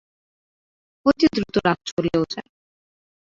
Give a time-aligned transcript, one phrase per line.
[1.05, 2.49] অতি দ্রুত রাগ চলেও যায়।